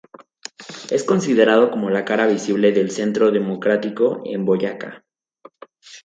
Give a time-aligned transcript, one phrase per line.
[0.89, 5.05] Es considerado como la cara visible del Centro Democrático en Boyacá.